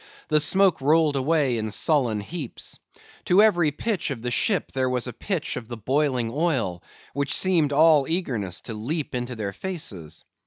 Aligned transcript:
The 0.29 0.39
smoke 0.39 0.81
rolled 0.81 1.15
away 1.15 1.59
in 1.59 1.69
sullen 1.69 2.21
heaps. 2.21 2.79
To 3.25 3.43
every 3.43 3.69
pitch 3.69 4.09
of 4.09 4.23
the 4.23 4.31
ship 4.31 4.71
there 4.71 4.89
was 4.89 5.05
a 5.05 5.13
pitch 5.13 5.57
of 5.57 5.67
the 5.67 5.77
boiling 5.77 6.31
oil, 6.33 6.81
which 7.13 7.37
seemed 7.37 7.71
all 7.71 8.07
eagerness 8.07 8.61
to 8.61 8.73
leap 8.73 9.13
into 9.13 9.35
their 9.35 9.53
faces. 9.53 10.23